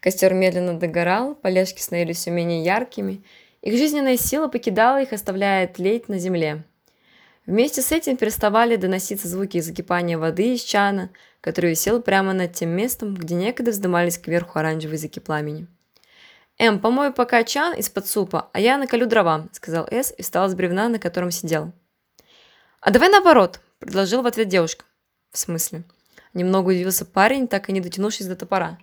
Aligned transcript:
Костер 0.00 0.32
медленно 0.32 0.78
догорал, 0.78 1.34
полежки 1.34 1.80
становились 1.80 2.16
все 2.16 2.30
менее 2.30 2.64
яркими, 2.64 3.22
их 3.60 3.76
жизненная 3.76 4.16
сила 4.16 4.48
покидала 4.48 5.02
их, 5.02 5.12
оставляя 5.12 5.66
тлеть 5.68 6.08
на 6.08 6.18
земле. 6.18 6.64
Вместе 7.46 7.82
с 7.82 7.92
этим 7.92 8.16
переставали 8.16 8.76
доноситься 8.76 9.28
звуки 9.28 9.60
закипания 9.60 10.16
воды 10.16 10.54
из 10.54 10.62
чана, 10.62 11.10
который 11.40 11.70
висел 11.70 12.00
прямо 12.00 12.32
над 12.32 12.52
тем 12.54 12.70
местом, 12.70 13.14
где 13.14 13.34
некогда 13.34 13.72
вздымались 13.72 14.18
кверху 14.18 14.58
оранжевые 14.58 14.96
языки 14.96 15.20
пламени. 15.20 15.66
«Эм, 16.58 16.78
помою 16.78 17.12
пока 17.12 17.42
чан 17.42 17.74
из-под 17.74 18.06
супа, 18.06 18.50
а 18.52 18.60
я 18.60 18.78
наколю 18.78 19.06
дрова»,— 19.06 19.48
сказал 19.52 19.86
Эс 19.90 20.12
и 20.16 20.22
встал 20.22 20.48
с 20.48 20.54
бревна, 20.54 20.88
на 20.88 20.98
котором 20.98 21.30
сидел. 21.30 21.72
«А 22.80 22.90
давай 22.90 23.08
наоборот»,— 23.08 23.60
предложил 23.78 24.22
в 24.22 24.26
ответ 24.26 24.48
девушка. 24.48 24.84
«В 25.32 25.38
смысле?» 25.38 25.84
Немного 26.32 26.68
удивился 26.68 27.04
парень, 27.04 27.48
так 27.48 27.68
и 27.68 27.72
не 27.72 27.80
дотянувшись 27.80 28.26
до 28.26 28.36
топора. 28.36 28.78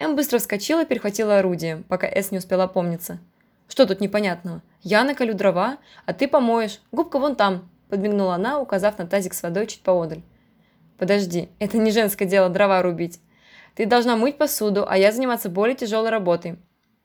Эм 0.00 0.16
быстро 0.16 0.38
вскочила 0.38 0.82
и 0.82 0.86
перехватила 0.86 1.38
орудие, 1.38 1.84
пока 1.88 2.08
Эс 2.08 2.32
не 2.32 2.38
успела 2.38 2.64
опомниться. 2.64 3.20
«Что 3.68 3.86
тут 3.86 4.00
непонятного? 4.00 4.60
Я 4.82 5.04
наколю 5.04 5.34
дрова, 5.34 5.78
а 6.04 6.12
ты 6.12 6.26
помоешь. 6.26 6.80
Губка 6.90 7.18
вон 7.18 7.36
там»,– 7.36 7.70
подмигнула 7.88 8.34
она, 8.34 8.58
указав 8.58 8.98
на 8.98 9.06
тазик 9.06 9.34
с 9.34 9.42
водой 9.42 9.66
чуть 9.68 9.82
поодаль. 9.82 10.22
«Подожди, 10.98 11.48
это 11.60 11.78
не 11.78 11.92
женское 11.92 12.26
дело 12.26 12.48
дрова 12.48 12.82
рубить. 12.82 13.20
Ты 13.76 13.86
должна 13.86 14.16
мыть 14.16 14.36
посуду, 14.36 14.84
а 14.88 14.98
я 14.98 15.12
заниматься 15.12 15.48
более 15.48 15.76
тяжелой 15.76 16.10
работой». 16.10 16.58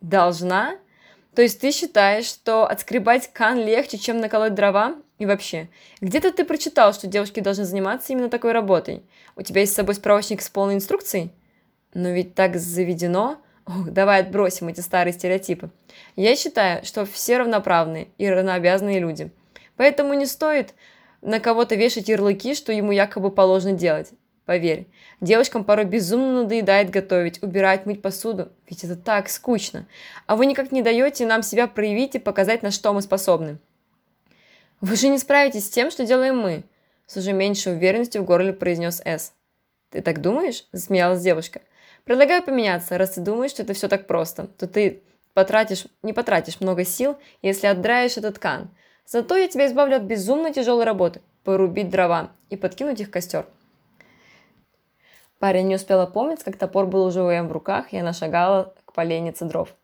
«Должна? 0.00 0.76
То 1.34 1.42
есть 1.42 1.60
ты 1.60 1.72
считаешь, 1.72 2.26
что 2.26 2.66
отскребать 2.66 3.32
кан 3.32 3.58
легче, 3.58 3.98
чем 3.98 4.20
наколоть 4.20 4.54
дрова? 4.54 4.94
И 5.18 5.26
вообще, 5.26 5.68
где-то 6.00 6.32
ты 6.32 6.44
прочитал, 6.44 6.94
что 6.94 7.08
девушки 7.08 7.40
должны 7.40 7.64
заниматься 7.64 8.12
именно 8.12 8.30
такой 8.30 8.52
работой? 8.52 9.02
У 9.34 9.42
тебя 9.42 9.62
есть 9.62 9.72
с 9.72 9.76
собой 9.76 9.96
справочник 9.96 10.40
с 10.40 10.48
полной 10.48 10.76
инструкцией?» 10.76 11.32
«Но 11.96 12.10
ведь 12.10 12.34
так 12.34 12.56
заведено», 12.56 13.38
Ох, 13.64 13.88
давай 13.90 14.20
отбросим 14.20 14.68
эти 14.68 14.80
старые 14.80 15.14
стереотипы. 15.14 15.70
Я 16.14 16.36
считаю, 16.36 16.84
что 16.84 17.06
все 17.06 17.38
равноправные 17.38 18.08
и 18.18 18.28
равнообязанные 18.28 19.00
люди. 19.00 19.32
Поэтому 19.76 20.12
не 20.12 20.26
стоит 20.26 20.74
на 21.22 21.40
кого-то 21.40 21.74
вешать 21.74 22.10
ярлыки, 22.10 22.54
что 22.54 22.70
ему 22.70 22.92
якобы 22.92 23.30
положено 23.30 23.72
делать. 23.72 24.10
Поверь, 24.44 24.86
девушкам 25.22 25.64
порой 25.64 25.86
безумно 25.86 26.42
надоедает 26.42 26.90
готовить, 26.90 27.42
убирать, 27.42 27.86
мыть 27.86 28.02
посуду, 28.02 28.52
ведь 28.68 28.84
это 28.84 28.94
так 28.94 29.30
скучно. 29.30 29.86
А 30.26 30.36
вы 30.36 30.44
никак 30.44 30.72
не 30.72 30.82
даете 30.82 31.24
нам 31.24 31.42
себя 31.42 31.66
проявить 31.66 32.14
и 32.14 32.20
показать, 32.20 32.62
на 32.62 32.70
что 32.70 32.92
мы 32.92 33.00
способны. 33.00 33.58
Вы 34.82 34.96
же 34.96 35.08
не 35.08 35.18
справитесь 35.18 35.64
с 35.64 35.70
тем, 35.70 35.90
что 35.90 36.04
делаем 36.04 36.38
мы, 36.38 36.62
с 37.06 37.16
уже 37.16 37.32
меньшей 37.32 37.72
уверенностью 37.72 38.22
в 38.22 38.26
горле 38.26 38.52
произнес 38.52 39.00
С. 39.02 39.32
Ты 39.90 40.02
так 40.02 40.20
думаешь? 40.20 40.66
Засмеялась 40.72 41.22
девушка. 41.22 41.62
Предлагаю 42.06 42.40
поменяться, 42.44 42.98
раз 42.98 43.10
ты 43.10 43.20
думаешь, 43.20 43.50
что 43.50 43.64
это 43.64 43.74
все 43.74 43.88
так 43.88 44.06
просто, 44.06 44.46
то 44.46 44.68
ты 44.68 45.02
потратишь, 45.34 45.88
не 46.04 46.12
потратишь 46.12 46.60
много 46.60 46.84
сил, 46.84 47.18
если 47.42 47.66
отдраешь 47.66 48.16
этот 48.16 48.36
ткан. 48.36 48.68
Зато 49.04 49.36
я 49.36 49.48
тебя 49.48 49.66
избавлю 49.66 49.96
от 49.96 50.04
безумно 50.04 50.52
тяжелой 50.52 50.84
работы– 50.84 51.20
порубить 51.44 51.90
дрова 51.90 52.30
и 52.48 52.54
подкинуть 52.54 53.00
их 53.00 53.08
в 53.08 53.10
костер. 53.10 53.46
Парень 55.40 55.66
не 55.66 55.74
успел 55.74 56.00
опомниться, 56.00 56.44
как 56.44 56.56
топор 56.56 56.86
был 56.86 57.04
уже 57.04 57.24
у 57.24 57.28
Эм 57.28 57.48
в 57.48 57.52
руках, 57.52 57.92
и 57.92 57.96
она 57.96 58.12
шагала 58.12 58.72
к 58.84 58.92
поленнице 58.92 59.44
дров. 59.44 59.74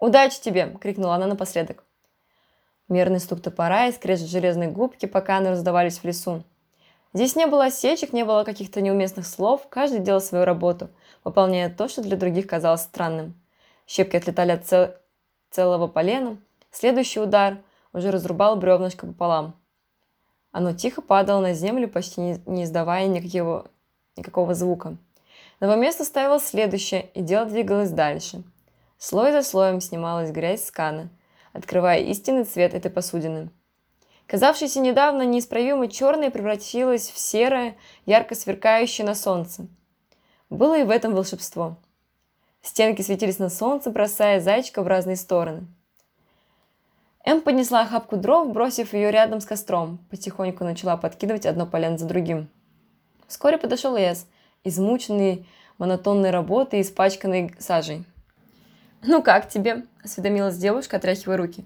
«Удачи 0.00 0.40
тебе!»– 0.40 0.76
крикнула 0.80 1.14
она 1.14 1.28
напоследок. 1.28 1.84
Мерный 2.88 3.20
стук 3.20 3.40
топора 3.40 3.86
и 3.86 3.92
скрежет 3.92 4.28
железной 4.28 4.66
губки, 4.66 5.06
пока 5.06 5.36
они 5.36 5.50
раздавались 5.50 5.98
в 5.98 6.04
лесу. 6.04 6.42
Здесь 7.14 7.36
не 7.36 7.46
было 7.46 7.66
осечек, 7.66 8.12
не 8.12 8.24
было 8.24 8.44
каких-то 8.44 8.80
неуместных 8.80 9.26
слов, 9.26 9.66
каждый 9.70 10.00
делал 10.00 10.20
свою 10.20 10.44
работу– 10.44 10.90
выполняя 11.24 11.70
то, 11.70 11.88
что 11.88 12.02
для 12.02 12.16
других 12.16 12.46
казалось 12.46 12.82
странным. 12.82 13.34
Щепки 13.86 14.16
отлетали 14.16 14.52
от 14.52 14.66
цел... 14.66 14.94
целого 15.50 15.88
полена. 15.88 16.36
Следующий 16.70 17.20
удар 17.20 17.58
уже 17.92 18.10
разрубал 18.10 18.56
бревнышко 18.56 19.06
пополам. 19.06 19.56
Оно 20.52 20.72
тихо 20.72 21.02
падало 21.02 21.40
на 21.40 21.54
землю, 21.54 21.88
почти 21.88 22.20
не, 22.46 22.64
издавая 22.64 23.06
никакого, 23.06 23.66
никакого 24.16 24.54
звука. 24.54 24.96
Новое 25.60 25.76
место 25.76 26.04
ставилось 26.04 26.46
следующее, 26.46 27.10
и 27.14 27.22
дело 27.22 27.46
двигалось 27.46 27.90
дальше. 27.90 28.42
Слой 28.98 29.32
за 29.32 29.42
слоем 29.42 29.80
снималась 29.80 30.30
грязь 30.30 30.64
с 30.64 30.70
кана, 30.70 31.08
открывая 31.52 32.00
истинный 32.00 32.44
цвет 32.44 32.74
этой 32.74 32.90
посудины. 32.90 33.50
Казавшаяся 34.26 34.80
недавно 34.80 35.22
неисправимо 35.22 35.88
черной 35.88 36.30
превратилась 36.30 37.10
в 37.10 37.18
серое, 37.18 37.76
ярко 38.06 38.34
сверкающее 38.34 39.06
на 39.06 39.14
солнце– 39.14 39.66
было 40.54 40.78
и 40.78 40.84
в 40.84 40.90
этом 40.90 41.14
волшебство. 41.14 41.76
Стенки 42.62 43.02
светились 43.02 43.38
на 43.38 43.48
солнце, 43.48 43.90
бросая 43.90 44.40
зайчика 44.40 44.82
в 44.82 44.86
разные 44.86 45.16
стороны. 45.16 45.66
Эм 47.24 47.40
поднесла 47.40 47.82
охапку 47.82 48.16
дров, 48.16 48.52
бросив 48.52 48.92
ее 48.92 49.10
рядом 49.10 49.40
с 49.40 49.46
костром. 49.46 49.98
Потихоньку 50.10 50.62
начала 50.62 50.96
подкидывать 50.96 51.46
одно 51.46 51.66
полено 51.66 51.98
за 51.98 52.06
другим. 52.06 52.48
Вскоре 53.26 53.58
подошел 53.58 53.96
Эс, 53.96 54.26
измученный 54.62 55.46
монотонной 55.78 56.30
работой 56.30 56.80
и 56.80 56.82
испачканный 56.82 57.54
сажей. 57.58 58.04
«Ну 59.02 59.22
как 59.22 59.48
тебе?»– 59.48 59.86
осведомилась 60.04 60.56
девушка, 60.56 60.98
отряхивая 60.98 61.36
руки. 61.36 61.64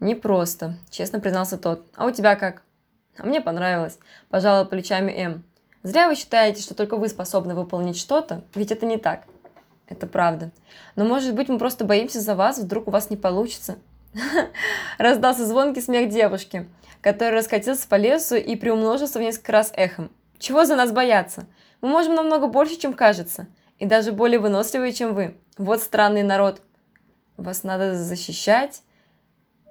«Непросто»,– 0.00 0.76
честно 0.90 1.20
признался 1.20 1.56
тот. 1.58 1.86
«А 1.94 2.06
у 2.06 2.10
тебя 2.10 2.36
как?» 2.36 2.62
«А 3.16 3.24
мне 3.24 3.40
понравилось»,– 3.40 3.98
пожала 4.28 4.64
плечами 4.64 5.12
М. 5.12 5.44
Зря 5.84 6.08
вы 6.08 6.14
считаете, 6.14 6.62
что 6.62 6.74
только 6.74 6.96
вы 6.96 7.10
способны 7.10 7.54
выполнить 7.54 7.98
что-то, 7.98 8.42
ведь 8.54 8.72
это 8.72 8.86
не 8.86 8.96
так. 8.96 9.24
Это 9.86 10.06
правда. 10.06 10.50
Но 10.96 11.04
может 11.04 11.34
быть 11.34 11.50
мы 11.50 11.58
просто 11.58 11.84
боимся 11.84 12.20
за 12.20 12.34
вас, 12.34 12.58
вдруг 12.58 12.88
у 12.88 12.90
вас 12.90 13.10
не 13.10 13.18
получится. 13.18 13.76
Раздался 14.98 15.44
звонкий 15.44 15.82
смех 15.82 16.08
девушки, 16.08 16.70
который 17.02 17.34
раскатился 17.34 17.86
по 17.86 17.96
лесу 17.96 18.36
и 18.36 18.56
приумножился 18.56 19.18
в 19.18 19.22
несколько 19.22 19.52
раз 19.52 19.72
эхом. 19.76 20.10
Чего 20.38 20.64
за 20.64 20.74
нас 20.74 20.90
бояться? 20.90 21.46
Мы 21.82 21.88
можем 21.90 22.14
намного 22.14 22.46
больше, 22.46 22.76
чем 22.76 22.94
кажется. 22.94 23.46
И 23.78 23.84
даже 23.84 24.12
более 24.12 24.38
выносливые, 24.38 24.94
чем 24.94 25.14
вы. 25.14 25.36
Вот 25.58 25.82
странный 25.82 26.22
народ. 26.22 26.62
Вас 27.36 27.62
надо 27.62 27.94
защищать? 27.94 28.82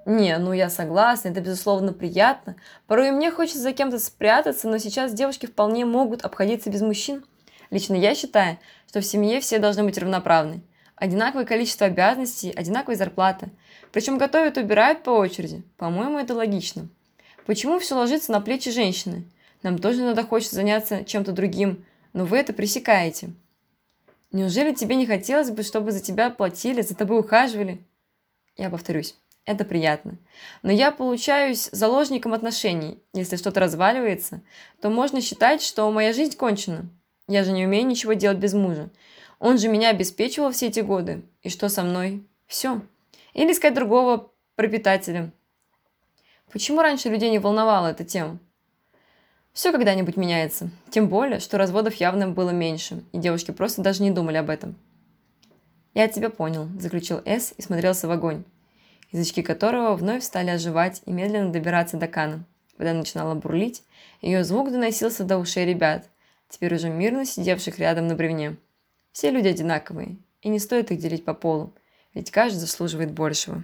Не, 0.06 0.36
ну 0.38 0.52
я 0.52 0.68
согласна, 0.68 1.28
это 1.28 1.40
безусловно 1.40 1.92
приятно. 1.92 2.56
Порой 2.86 3.10
мне 3.10 3.30
хочется 3.30 3.60
за 3.60 3.72
кем-то 3.72 3.98
спрятаться, 3.98 4.68
но 4.68 4.78
сейчас 4.78 5.14
девушки 5.14 5.46
вполне 5.46 5.86
могут 5.86 6.24
обходиться 6.24 6.68
без 6.68 6.82
мужчин. 6.82 7.24
Лично 7.70 7.94
я 7.94 8.14
считаю, 8.14 8.58
что 8.86 9.00
в 9.00 9.04
семье 9.06 9.40
все 9.40 9.58
должны 9.58 9.82
быть 9.84 9.96
равноправны. 9.96 10.62
Одинаковое 10.96 11.46
количество 11.46 11.86
обязанностей, 11.86 12.50
одинаковая 12.50 12.96
зарплата. 12.96 13.48
Причем 13.92 14.18
готовят 14.18 14.58
и 14.58 14.60
убирают 14.60 15.02
по 15.02 15.10
очереди. 15.10 15.62
По-моему, 15.76 16.18
это 16.18 16.34
логично. 16.34 16.88
Почему 17.46 17.78
все 17.78 17.94
ложится 17.94 18.30
на 18.30 18.40
плечи 18.40 18.70
женщины? 18.70 19.24
Нам 19.62 19.78
тоже 19.78 20.02
надо 20.02 20.22
хочется 20.22 20.56
заняться 20.56 21.04
чем-то 21.04 21.32
другим, 21.32 21.84
но 22.12 22.26
вы 22.26 22.36
это 22.36 22.52
пресекаете. 22.52 23.30
Неужели 24.32 24.74
тебе 24.74 24.96
не 24.96 25.06
хотелось 25.06 25.50
бы, 25.50 25.62
чтобы 25.62 25.92
за 25.92 26.00
тебя 26.00 26.28
платили, 26.28 26.82
за 26.82 26.94
тобой 26.94 27.20
ухаживали? 27.20 27.82
Я 28.56 28.68
повторюсь. 28.68 29.16
Это 29.46 29.64
приятно. 29.64 30.16
Но 30.62 30.72
я 30.72 30.90
получаюсь 30.90 31.68
заложником 31.70 32.32
отношений. 32.32 33.02
Если 33.12 33.36
что-то 33.36 33.60
разваливается, 33.60 34.40
то 34.80 34.88
можно 34.88 35.20
считать, 35.20 35.62
что 35.62 35.90
моя 35.90 36.14
жизнь 36.14 36.36
кончена. 36.36 36.88
Я 37.28 37.44
же 37.44 37.52
не 37.52 37.66
умею 37.66 37.86
ничего 37.86 38.14
делать 38.14 38.38
без 38.38 38.54
мужа. 38.54 38.90
Он 39.38 39.58
же 39.58 39.68
меня 39.68 39.90
обеспечивал 39.90 40.50
все 40.50 40.68
эти 40.68 40.80
годы. 40.80 41.22
И 41.42 41.50
что 41.50 41.68
со 41.68 41.82
мной? 41.82 42.26
Все. 42.46 42.80
Или 43.34 43.52
искать 43.52 43.74
другого 43.74 44.32
пропитателя. 44.56 45.30
Почему 46.50 46.80
раньше 46.80 47.10
людей 47.10 47.30
не 47.30 47.38
волновала 47.38 47.88
эта 47.88 48.04
тема? 48.04 48.38
Все 49.52 49.72
когда-нибудь 49.72 50.16
меняется. 50.16 50.70
Тем 50.90 51.08
более, 51.08 51.40
что 51.40 51.58
разводов 51.58 51.94
явно 51.96 52.28
было 52.28 52.50
меньше, 52.50 53.04
и 53.12 53.18
девушки 53.18 53.50
просто 53.50 53.82
даже 53.82 54.02
не 54.02 54.10
думали 54.10 54.36
об 54.36 54.50
этом. 54.50 54.74
«Я 55.92 56.08
тебя 56.08 56.28
понял»,– 56.28 56.68
заключил 56.78 57.20
С 57.24 57.54
и 57.56 57.62
смотрелся 57.62 58.08
в 58.08 58.10
огонь 58.10 58.44
язычки 59.14 59.42
которого 59.42 59.94
вновь 59.94 60.24
стали 60.24 60.50
оживать 60.50 61.00
и 61.06 61.12
медленно 61.12 61.52
добираться 61.52 61.96
до 61.96 62.08
Кана. 62.08 62.44
Вода 62.76 62.92
начинала 62.92 63.34
бурлить, 63.34 63.84
ее 64.20 64.42
звук 64.42 64.72
доносился 64.72 65.22
до 65.22 65.38
ушей 65.38 65.64
ребят, 65.64 66.10
теперь 66.48 66.74
уже 66.74 66.88
мирно 66.90 67.24
сидевших 67.24 67.78
рядом 67.78 68.08
на 68.08 68.16
бревне. 68.16 68.56
Все 69.12 69.30
люди 69.30 69.46
одинаковые, 69.46 70.16
и 70.42 70.48
не 70.48 70.58
стоит 70.58 70.90
их 70.90 70.98
делить 70.98 71.24
по 71.24 71.32
полу, 71.32 71.72
ведь 72.12 72.32
каждый 72.32 72.58
заслуживает 72.58 73.12
большего. 73.12 73.62